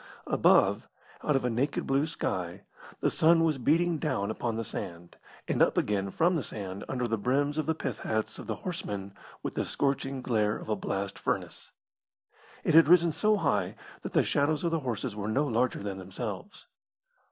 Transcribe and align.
Above, 0.25 0.87
out 1.23 1.35
of 1.35 1.45
a 1.45 1.49
naked 1.51 1.85
blue 1.85 2.07
sky, 2.07 2.63
the 3.01 3.11
sun 3.11 3.43
was 3.43 3.59
beating 3.59 3.99
down 3.99 4.31
upon 4.31 4.55
the 4.55 4.63
sand, 4.63 5.15
and 5.47 5.61
up 5.61 5.77
again 5.77 6.09
from 6.09 6.35
the 6.35 6.41
sand 6.41 6.83
under 6.89 7.07
the 7.07 7.19
brims 7.19 7.59
of 7.59 7.67
the 7.67 7.75
pith 7.75 7.99
hats 7.99 8.39
of 8.39 8.47
the 8.47 8.55
horsemen 8.65 9.13
with 9.43 9.53
the 9.53 9.63
scorching 9.63 10.19
glare 10.23 10.57
of 10.57 10.69
a 10.69 10.75
blast 10.75 11.19
furnace. 11.19 11.69
It 12.63 12.73
had 12.73 12.87
risen 12.87 13.11
so 13.11 13.37
high 13.37 13.75
that 14.01 14.13
the 14.13 14.23
shadows 14.23 14.63
of 14.63 14.71
the 14.71 14.79
horses 14.79 15.15
were 15.15 15.27
no 15.29 15.45
larger 15.45 15.83
than 15.83 15.99
themselves. 15.99 16.65